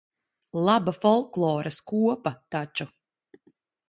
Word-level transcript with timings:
Laba 0.67 0.93
folkloras 1.03 1.77
kopa 1.91 2.33
taču. 2.55 2.89